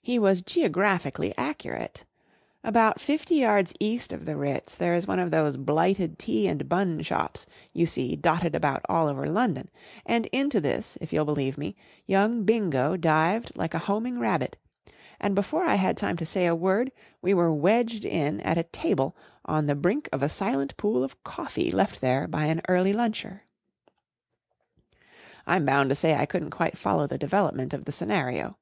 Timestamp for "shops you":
7.02-7.84